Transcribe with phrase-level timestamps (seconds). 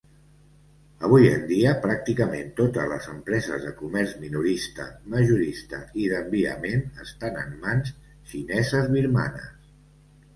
[1.07, 7.53] Avui en dia, pràcticament totes les empreses de comerç minorista, majorista i d'enviament estan en
[7.67, 7.93] mans
[8.33, 9.53] xineses birmanes.